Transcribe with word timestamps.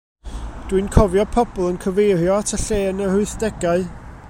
Dwi'n 0.71 0.87
cofio 0.95 1.25
pobl 1.35 1.69
yn 1.73 1.77
cyfeirio 1.85 2.39
at 2.39 2.57
y 2.59 2.61
lle 2.65 2.81
yn 2.95 3.05
yr 3.09 3.15
wythdegau. 3.21 3.87